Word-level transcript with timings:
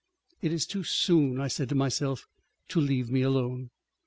"It 0.41 0.51
is 0.51 0.65
too 0.65 0.83
soon," 0.83 1.39
I 1.39 1.47
said 1.47 1.69
to 1.69 1.75
myself, 1.75 2.25
"to 2.69 2.81
leave 2.81 3.11
me 3.11 3.21
alone." 3.21 3.69